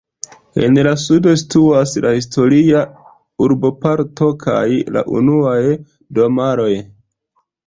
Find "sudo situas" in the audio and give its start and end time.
1.01-1.93